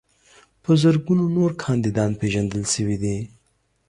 [0.63, 3.17] په زرګونو نور کاندیدان پیژندل شوي دي.